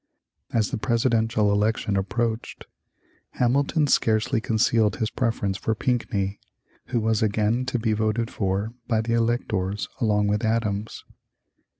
As 0.51 0.71
the 0.71 0.79
presidential 0.79 1.51
election 1.51 1.95
approached, 1.95 2.65
Hamilton 3.33 3.85
scarcely 3.85 4.41
concealed 4.41 4.95
his 4.95 5.11
preference 5.11 5.57
for 5.57 5.75
Pinckney, 5.75 6.39
who 6.87 6.99
was 6.99 7.21
again 7.21 7.67
to 7.67 7.77
be 7.77 7.93
voted 7.93 8.31
for 8.31 8.73
by 8.87 9.01
the 9.01 9.13
electors 9.13 9.87
along 9.99 10.25
with 10.25 10.43
Adams. 10.43 11.03